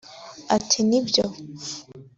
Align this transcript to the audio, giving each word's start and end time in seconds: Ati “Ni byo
Ati 0.55 0.79
“Ni 0.87 0.99
byo 1.07 1.25